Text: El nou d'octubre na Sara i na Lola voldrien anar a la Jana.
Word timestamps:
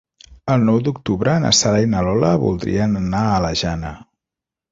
El 0.53 0.63
nou 0.69 0.79
d'octubre 0.85 1.35
na 1.43 1.51
Sara 1.57 1.83
i 1.83 1.91
na 1.91 2.01
Lola 2.09 2.31
voldrien 2.45 3.01
anar 3.03 3.21
a 3.35 3.39
la 3.47 3.55
Jana. 3.65 3.93